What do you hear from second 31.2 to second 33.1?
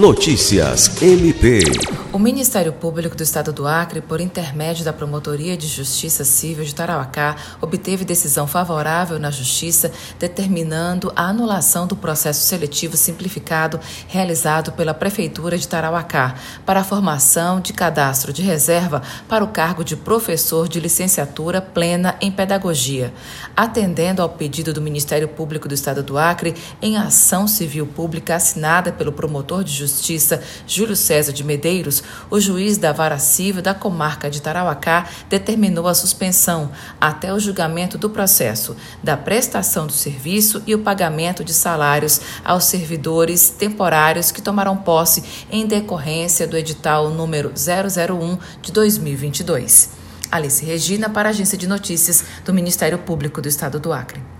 de Medeiros, o juiz da